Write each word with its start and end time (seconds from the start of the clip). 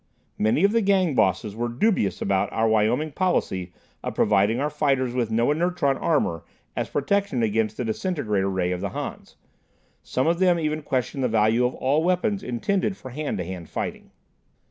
Many 0.39 0.63
of 0.63 0.71
the 0.71 0.81
Gang 0.81 1.13
Bosses 1.13 1.55
were 1.55 1.67
dubious 1.67 2.23
about 2.23 2.51
our 2.51 2.67
Wyoming 2.67 3.11
policy 3.11 3.71
of 4.03 4.15
providing 4.15 4.59
our 4.59 4.71
fighters 4.71 5.13
with 5.13 5.29
no 5.29 5.51
inertron 5.53 5.95
armor 6.01 6.43
as 6.75 6.89
protection 6.89 7.43
against 7.43 7.77
the 7.77 7.85
disintegrator 7.85 8.49
ray 8.49 8.71
of 8.71 8.81
the 8.81 8.89
Hans. 8.89 9.35
Some 10.01 10.25
of 10.25 10.39
them 10.39 10.57
even 10.59 10.81
questioned 10.81 11.23
the 11.23 11.27
value 11.27 11.67
of 11.67 11.75
all 11.75 12.03
weapons 12.03 12.41
intended 12.41 12.97
for 12.97 13.11
hand 13.11 13.37
to 13.37 13.43
hand 13.45 13.69
fighting. 13.69 14.09